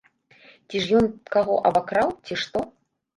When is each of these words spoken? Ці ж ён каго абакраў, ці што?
Ці 0.69 0.79
ж 0.85 0.95
ён 0.99 1.05
каго 1.35 1.57
абакраў, 1.71 2.09
ці 2.25 2.39
што? 2.45 2.63